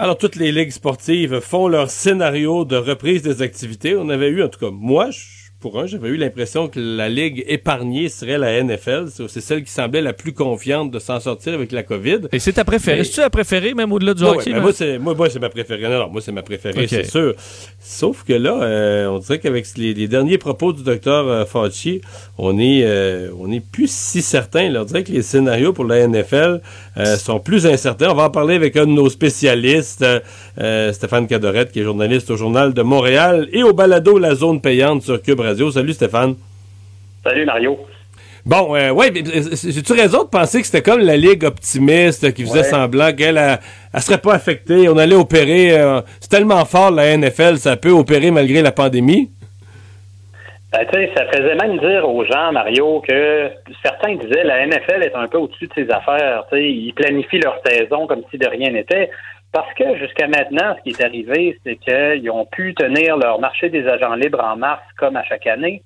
[0.00, 3.96] Alors, toutes les ligues sportives font leur scénario de reprise des activités.
[3.96, 5.10] On avait eu, en tout cas, moi,
[5.60, 9.06] pour un, j'avais eu l'impression que la ligue épargnée serait la NFL.
[9.26, 12.28] C'est celle qui semblait la plus confiante de s'en sortir avec la COVID.
[12.30, 13.02] Et c'est ta préférée.
[13.02, 14.52] C'est-tu ta préférée, même au-delà du hockey?
[14.52, 15.82] Ben moi, c'est, moi, moi, c'est ma préférée.
[15.82, 17.34] Non, non, moi, c'est ma préférée, c'est sûr.
[17.80, 22.02] Sauf que là, euh, on dirait qu'avec les, derniers propos du docteur euh, Fauci,
[22.38, 24.72] on est, euh, on est plus si certain.
[24.76, 26.60] On dirait que les scénarios pour la NFL
[27.18, 28.10] sont plus incertains.
[28.10, 30.04] On va en parler avec un de nos spécialistes,
[30.92, 35.02] Stéphane Cadorette, qui est journaliste au Journal de Montréal et au balado La Zone Payante
[35.02, 36.36] sur Cube Salut Stéphane.
[37.24, 37.78] Salut Mario.
[38.46, 42.62] Bon, euh, ouais, j'ai-tu raison de penser que c'était comme la Ligue optimiste qui faisait
[42.62, 45.78] semblant qu'elle elle, serait pas affectée, on allait opérer.
[45.78, 49.30] Euh, c'est tellement fort la NFL, ça peut opérer malgré la pandémie?
[50.72, 53.50] Ben, ça faisait même dire aux gens, Mario, que
[53.82, 56.44] certains disaient la NFL est un peu au-dessus de ses affaires.
[56.52, 59.10] ils planifient leur saison comme si de rien n'était.
[59.52, 63.70] Parce que jusqu'à maintenant, ce qui est arrivé, c'est qu'ils ont pu tenir leur marché
[63.70, 65.82] des agents libres en mars comme à chaque année,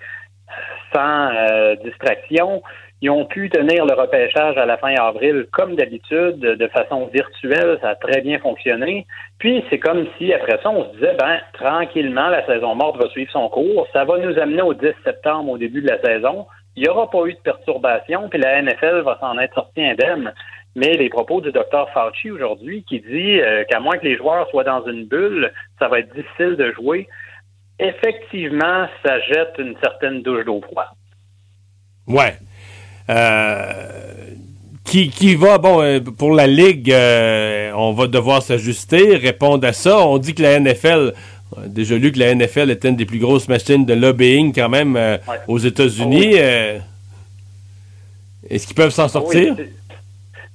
[0.93, 2.63] sans euh, distraction.
[3.03, 7.79] Ils ont pu tenir le repêchage à la fin avril comme d'habitude, de façon virtuelle.
[7.81, 9.07] Ça a très bien fonctionné.
[9.39, 13.09] Puis c'est comme si après ça, on se disait, ben tranquillement, la saison morte va
[13.11, 13.89] suivre son cours.
[13.93, 16.47] Ça va nous amener au 10 septembre, au début de la saison.
[16.77, 20.33] Il n'y aura pas eu de perturbation, puis la NFL va s'en être sortie indemne.
[20.75, 24.49] Mais les propos du docteur Fauci aujourd'hui qui dit euh, qu'à moins que les joueurs
[24.51, 27.09] soient dans une bulle, ça va être difficile de jouer.
[27.79, 30.87] Effectivement, ça jette une certaine douche d'eau froide.
[32.07, 32.37] Ouais.
[33.11, 33.73] Euh,
[34.85, 36.91] qui, qui va, bon, euh, pour la Ligue,
[37.75, 39.99] on va devoir s'ajuster, répondre à ça.
[40.07, 41.13] On dit que la NFL,
[41.55, 44.55] on a déjà lu que la NFL était une des plus grosses machines de lobbying
[44.55, 44.99] quand même
[45.49, 46.37] aux États-Unis.
[48.49, 49.55] Est-ce qu'ils peuvent s'en sortir?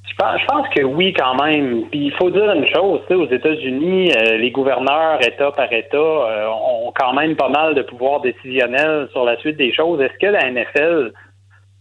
[0.09, 1.83] Je pense que oui, quand même.
[1.89, 6.47] Puis il faut dire une chose, aux États-Unis, euh, les gouverneurs, État par État, euh,
[6.47, 10.01] ont quand même pas mal de pouvoir décisionnel sur la suite des choses.
[10.01, 11.13] Est-ce que la NFL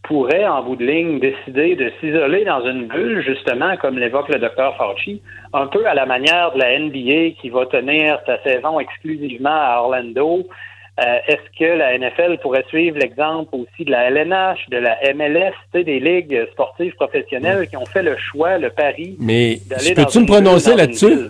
[0.03, 4.39] pourrait, en bout de ligne, décider de s'isoler dans une bulle, justement, comme l'évoque le
[4.39, 5.23] docteur Fauci,
[5.53, 9.81] un peu à la manière de la NBA qui va tenir sa saison exclusivement à
[9.81, 10.47] Orlando,
[10.99, 15.53] euh, est-ce que la NFL pourrait suivre l'exemple aussi de la LNH, de la MLS,
[15.75, 19.15] des ligues sportives professionnelles qui ont fait le choix, le pari.
[19.21, 19.61] Mais
[19.95, 21.29] peux-tu me prononcer là-dessus?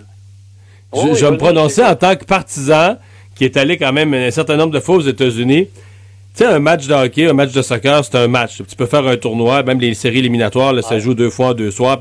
[0.93, 2.97] je, vais me prononcer en tant que partisan
[3.35, 5.67] qui est allé quand même un certain nombre de fois aux États-Unis.
[5.67, 8.61] Tu sais, un match de hockey, un match de soccer, c'est un match.
[8.67, 11.71] Tu peux faire un tournoi, même les séries éliminatoires, là, ça joue deux fois deux
[11.71, 11.99] soirs.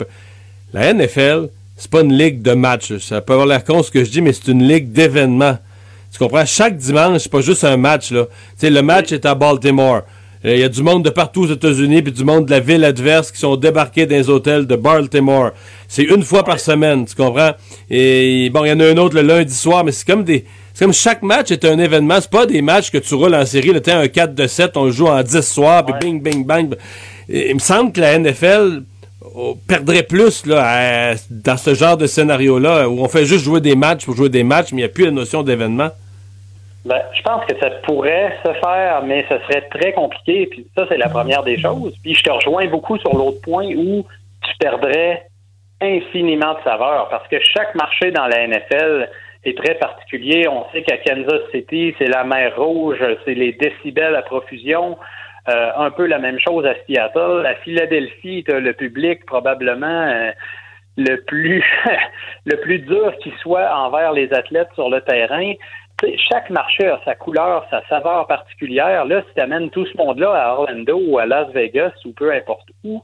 [0.72, 2.96] La NFL, c'est pas une ligue de match.
[2.98, 5.58] Ça peut avoir l'air con ce que je dis, mais c'est une ligue d'événements.
[6.16, 6.46] Tu comprends?
[6.46, 8.24] Chaque dimanche, c'est pas juste un match, là.
[8.56, 10.00] sais, le match est à Baltimore.
[10.46, 12.60] Euh, il y a du monde de partout aux États-Unis, puis du monde de la
[12.60, 15.50] ville adverse qui sont débarqués dans les hôtels de Baltimore.
[15.88, 17.50] C'est une fois par semaine, tu comprends?
[17.90, 20.46] Et bon, il y en a un autre le lundi soir, mais c'est comme des.
[20.72, 22.18] C'est comme chaque match est un événement.
[22.18, 23.74] C'est pas des matchs que tu roules en série.
[23.74, 26.74] Là, un 4 de 7, on joue en 10 soirs, puis bing, bing, bang.
[27.28, 28.84] il me semble que la NFL
[29.34, 33.76] oh, perdrait plus là, dans ce genre de scénario-là, où on fait juste jouer des
[33.76, 35.90] matchs pour jouer des matchs, mais il n'y a plus la notion d'événement.
[36.86, 40.46] Ben, je pense que ça pourrait se faire, mais ce serait très compliqué.
[40.46, 41.96] Puis ça, c'est la première des choses.
[42.00, 44.06] Puis je te rejoins beaucoup sur l'autre point où
[44.42, 45.26] tu perdrais
[45.80, 49.08] infiniment de saveur parce que chaque marché dans la NFL
[49.44, 50.46] est très particulier.
[50.48, 54.96] On sait qu'à Kansas City, c'est la mer rouge, c'est les décibels à profusion.
[55.48, 57.46] Euh, un peu la même chose à Seattle.
[57.46, 60.30] À Philadelphie, tu le public probablement euh,
[60.96, 61.64] le plus
[62.46, 65.52] le plus dur qui soit envers les athlètes sur le terrain
[66.30, 69.04] chaque marché a sa couleur, sa saveur particulière.
[69.06, 72.32] Là, si tu amènes tout ce monde-là à Orlando ou à Las Vegas ou peu
[72.32, 73.02] importe où,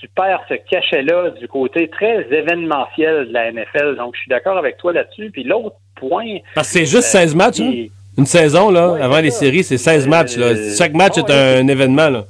[0.00, 3.96] tu perds ce cachet-là du côté très événementiel de la NFL.
[3.96, 5.30] Donc, je suis d'accord avec toi là-dessus.
[5.32, 6.38] Puis l'autre point...
[6.54, 7.86] Parce que c'est juste 16 euh, matchs, hein?
[8.16, 10.36] Une saison, là, avant les séries, c'est 16 euh, matchs.
[10.36, 10.54] Là.
[10.76, 12.08] Chaque match est un, événement.
[12.08, 12.24] Là.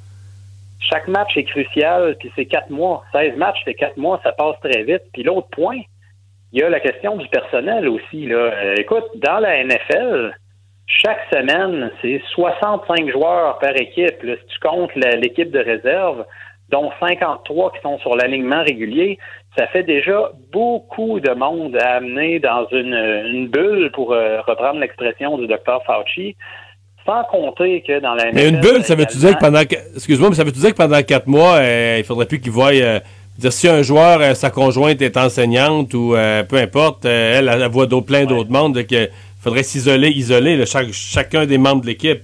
[0.80, 3.04] Chaque match est crucial, puis c'est 4 mois.
[3.12, 5.02] 16 matchs, c'est 4 mois, ça passe très vite.
[5.12, 5.78] Puis l'autre point,
[6.52, 8.26] il y a la question du personnel aussi.
[8.26, 8.36] Là.
[8.36, 10.34] Euh, écoute, dans la NFL,
[10.86, 14.16] chaque semaine, c'est 65 joueurs par équipe.
[14.22, 16.24] si tu comptes l'équipe de réserve,
[16.70, 19.18] dont 53 qui sont sur l'alignement régulier,
[19.56, 25.36] ça fait déjà beaucoup de monde à amener dans une, bulle, pour euh, reprendre l'expression
[25.38, 26.36] du docteur Fauci.
[27.06, 28.34] Sans compter que dans la NFL...
[28.34, 29.60] Mais une bulle, ça veut-tu dire que pendant...
[29.60, 32.72] Excuse-moi, mais ça veut-tu dire que pendant quatre mois, euh, il faudrait plus qu'ils voient
[33.38, 37.48] dire, si un joueur, euh, sa conjointe est enseignante ou euh, peu importe, euh, elle,
[37.48, 39.08] elle, voit plein d'autres mondes, qu'il
[39.40, 42.20] faudrait s'isoler, isoler chacun des membres de l'équipe.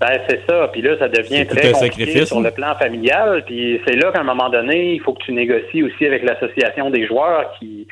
[0.00, 0.68] Ben, c'est ça.
[0.72, 3.44] Puis là, ça devient très compliqué sur le plan familial.
[3.46, 6.90] Puis c'est là qu'à un moment donné, il faut que tu négocies aussi avec l'association
[6.90, 7.86] des joueurs qui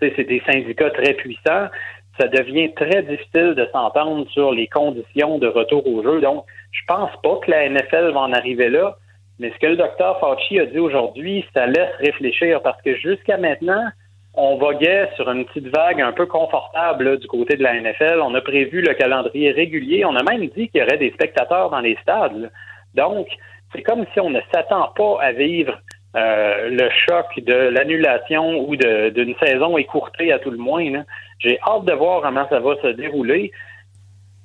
[0.00, 1.66] c'est des syndicats très puissants.
[2.20, 6.20] Ça devient très difficile de s'entendre sur les conditions de retour au jeu.
[6.20, 8.96] Donc, je pense pas que la NFL va en arriver là.
[9.38, 13.36] Mais ce que le docteur Fauci a dit aujourd'hui, ça laisse réfléchir parce que jusqu'à
[13.36, 13.84] maintenant,
[14.34, 18.20] on voguait sur une petite vague un peu confortable du côté de la NFL.
[18.22, 20.04] On a prévu le calendrier régulier.
[20.04, 22.50] On a même dit qu'il y aurait des spectateurs dans les stades.
[22.94, 23.26] Donc,
[23.72, 25.78] c'est comme si on ne s'attend pas à vivre
[26.16, 31.04] euh, le choc de l'annulation ou d'une saison écourtée à tout le moins.
[31.38, 33.52] J'ai hâte de voir comment ça va se dérouler.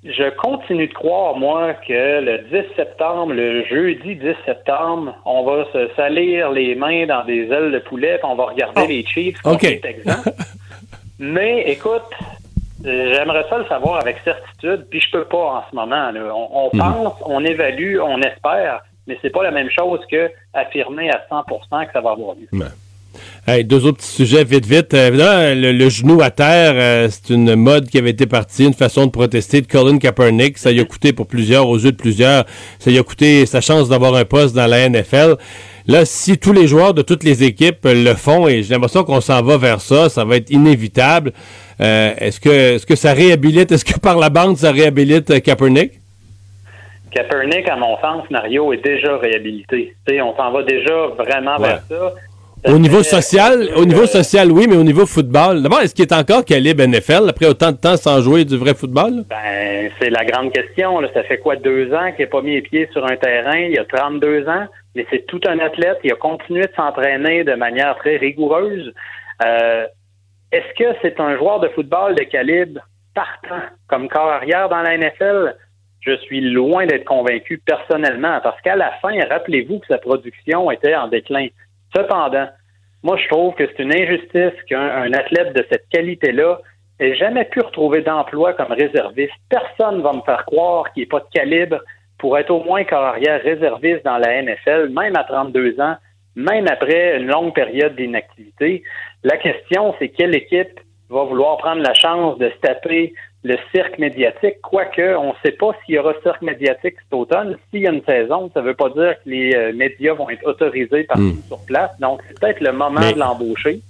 [0.05, 5.65] Je continue de croire, moi, que le 10 septembre, le jeudi 10 septembre, on va
[5.71, 8.87] se salir les mains dans des ailes de poulet, puis on va regarder oh.
[8.87, 9.81] les Chiefs okay.
[11.19, 12.03] Mais écoute,
[12.83, 16.11] j'aimerais ça le savoir avec certitude, puis je peux pas en ce moment.
[16.51, 16.79] On, mhm.
[16.79, 21.85] pense, on évalue, on espère, mais c'est pas la même chose que affirmer à 100%
[21.87, 22.49] que ça va avoir lieu.
[23.47, 24.93] Hey, deux autres petits sujets, vite, vite.
[24.93, 29.05] Euh, le, genou à terre, euh, c'est une mode qui avait été partie, une façon
[29.05, 30.57] de protester de Colin Kaepernick.
[30.57, 32.45] Ça y a coûté pour plusieurs, aux yeux de plusieurs,
[32.79, 35.35] ça y a coûté sa chance d'avoir un poste dans la NFL.
[35.87, 39.19] Là, si tous les joueurs de toutes les équipes le font, et j'ai l'impression qu'on
[39.19, 41.33] s'en va vers ça, ça va être inévitable.
[41.81, 45.99] Euh, est-ce que est-ce que ça réhabilite, est-ce que par la bande, ça réhabilite Kaepernick?
[47.11, 49.93] Kaepernick, à mon sens, Mario, est déjà réhabilité.
[50.21, 52.13] on s'en va déjà vraiment vers ça.
[52.65, 56.13] Au niveau social, au niveau social, oui, mais au niveau football, d'abord, est-ce qu'il est
[56.13, 59.25] encore calibre NFL après autant de temps sans jouer du vrai football?
[59.29, 61.01] Ben, c'est la grande question.
[61.13, 63.57] Ça fait quoi, deux ans qu'il n'a pas mis les pieds sur un terrain?
[63.57, 64.65] Il y a 32 ans,
[64.95, 65.97] mais c'est tout un athlète.
[66.05, 68.93] Il a continué de s'entraîner de manière très rigoureuse.
[69.45, 69.85] Euh,
[70.53, 72.79] est-ce que c'est un joueur de football de calibre
[73.13, 75.57] partant comme corps arrière dans la NFL?
[75.99, 80.95] Je suis loin d'être convaincu personnellement, parce qu'à la fin, rappelez-vous que sa production était
[80.95, 81.47] en déclin.
[81.95, 82.47] Cependant,
[83.03, 86.59] moi, je trouve que c'est une injustice qu'un athlète de cette qualité-là
[86.99, 89.33] ait jamais pu retrouver d'emploi comme réserviste.
[89.49, 91.79] Personne ne va me faire croire qu'il n'est pas de calibre
[92.17, 95.97] pour être au moins carrière réserviste dans la NFL, même à 32 ans,
[96.35, 98.83] même après une longue période d'inactivité.
[99.23, 103.13] La question, c'est quelle équipe va vouloir prendre la chance de se taper
[103.43, 107.57] le cirque médiatique, quoique on ne sait pas s'il y aura cirque médiatique cet automne.
[107.69, 110.29] S'il y a une saison, ça ne veut pas dire que les euh, médias vont
[110.29, 111.35] être autorisés par hmm.
[111.47, 111.91] sur place.
[111.99, 113.81] Donc, c'est peut-être le moment de l'embaucher.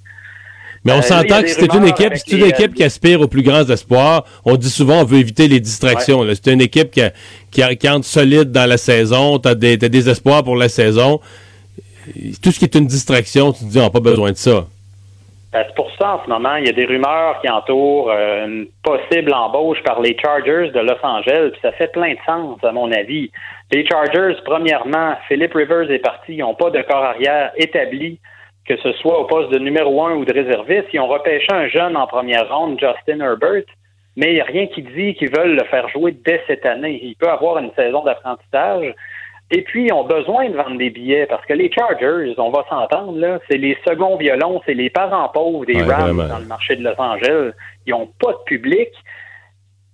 [0.86, 3.44] Mais on euh, s'entend que c'est une équipe, c'est une équipe qui aspire aux plus
[3.44, 4.26] grands espoirs.
[4.44, 6.26] On dit souvent on veut éviter les distractions.
[6.34, 7.02] C'est une équipe qui,
[7.52, 9.40] qui, entre solide dans la saison.
[9.40, 11.22] Tu as, des espoirs pour la saison.
[12.42, 14.68] Tout ce qui est une distraction, tu te dis on n'a pas besoin de ça.
[15.54, 18.48] Ben, c'est pour ça, en ce moment, il y a des rumeurs qui entourent euh,
[18.48, 22.58] une possible embauche par les Chargers de Los Angeles, puis ça fait plein de sens,
[22.64, 23.30] à mon avis.
[23.72, 28.20] Les Chargers, premièrement, Philip Rivers est parti, ils n'ont pas de corps arrière établi,
[28.68, 30.88] que ce soit au poste de numéro un ou de réserviste.
[30.92, 33.66] Ils ont repêché un jeune en première ronde, Justin Herbert,
[34.18, 37.00] mais il n'y a rien qui dit qu'ils veulent le faire jouer dès cette année.
[37.04, 38.96] Il peut avoir une saison d'apprentissage.
[39.56, 42.66] Et puis, ils ont besoin de vendre des billets parce que les Chargers, on va
[42.68, 46.76] s'entendre, là, c'est les seconds violons, c'est les parents pauvres des Rams dans le marché
[46.76, 47.52] de Los Angeles.
[47.86, 48.90] Ils n'ont pas de public.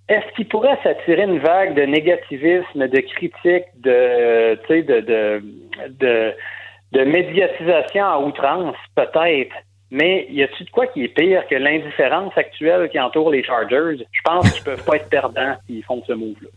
[0.08, 5.42] Est-ce qu'ils pourraient s'attirer une vague de négativisme, de critique, de, de, de,
[5.88, 6.34] de,
[6.92, 8.76] de médiatisation à outrance?
[8.96, 9.54] Peut-être?
[9.90, 14.06] Mais y a-t-il de quoi qui est pire que l'indifférence actuelle qui entoure les Chargers?
[14.10, 16.48] Je pense qu'ils peuvent pas être perdants s'ils font ce move-là.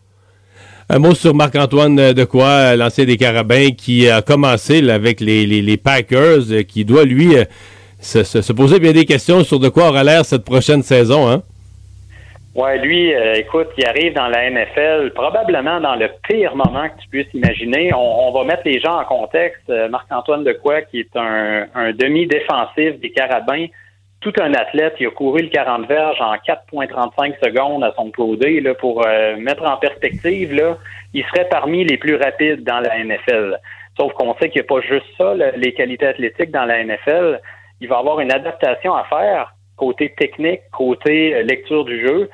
[0.90, 6.52] Un mot sur Marc-Antoine de quoi, l'ancien des Carabins, qui a commencé avec les, Packers,
[6.52, 7.46] euh, qui doit, lui, euh,
[8.02, 11.30] se, poser bien des questions sur de quoi aura l'air cette prochaine saison.
[11.30, 11.42] Hein?
[12.54, 17.02] Ouais, lui, euh, écoute, il arrive dans la NFL probablement dans le pire moment que
[17.02, 17.92] tu puisses imaginer.
[17.94, 19.72] On, va mettre les gens en contexte.
[19.90, 23.68] Marc-Antoine Decoy, qui est un, un demi-défensif des Carabins,
[24.24, 24.96] tout un athlète.
[25.00, 28.62] Il a couru le 40 verges en 4,35 secondes à son clodé.
[28.62, 30.78] Là, pour euh, mettre en perspective, là,
[31.14, 33.60] il serait parmi les plus rapides dans la NFL.
[34.00, 37.42] Sauf qu'on sait qu'il n'y a pas juste ça, les qualités athlétiques dans la NFL.
[37.82, 42.30] Il va avoir une adaptation à faire côté technique, côté euh, lecture du jeu.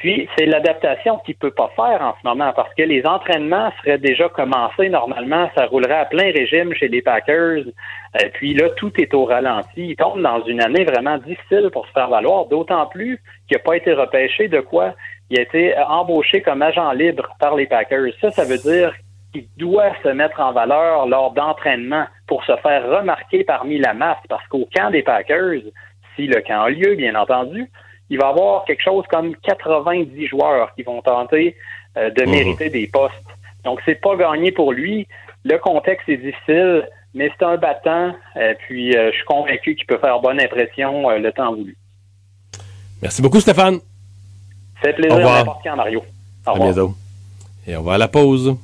[0.00, 3.98] Puis, c'est l'adaptation qu'il peut pas faire en ce moment parce que les entraînements seraient
[3.98, 5.50] déjà commencés normalement.
[5.54, 7.64] Ça roulerait à plein régime chez les Packers.
[8.32, 9.88] Puis là, tout est au ralenti.
[9.90, 13.62] Il tombe dans une année vraiment difficile pour se faire valoir, d'autant plus qu'il n'a
[13.62, 14.94] pas été repêché de quoi?
[15.28, 18.14] Il a été embauché comme agent libre par les Packers.
[18.22, 18.94] Ça, ça veut dire
[19.34, 24.18] qu'il doit se mettre en valeur lors d'entraînement pour se faire remarquer parmi la masse
[24.30, 25.60] parce qu'au camp des Packers,
[26.16, 27.70] si le camp a lieu, bien entendu,
[28.10, 31.56] il va y avoir quelque chose comme 90 joueurs qui vont tenter
[31.96, 32.30] euh, de mhm.
[32.30, 33.14] mériter des postes.
[33.64, 35.06] Donc, c'est pas gagné pour lui.
[35.44, 38.12] Le contexte est difficile, mais c'est un battant.
[38.36, 41.76] Euh, puis, euh, je suis convaincu qu'il peut faire bonne impression le temps voulu.
[43.00, 43.78] Merci beaucoup, Stéphane.
[44.82, 45.12] C'est plaisir.
[45.12, 45.60] Au revoir.
[45.76, 46.02] Mario.
[46.46, 46.68] Au revoir.
[46.68, 46.94] À bientôt.
[47.66, 48.56] Et on va à la pause.